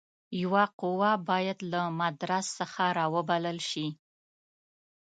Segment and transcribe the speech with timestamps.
[0.41, 3.87] یوه قوه باید له مدراس څخه را وبلل شي.